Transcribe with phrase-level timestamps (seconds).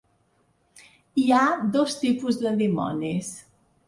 [1.23, 1.41] Hi ha
[1.75, 3.31] dos tipus de dimonis.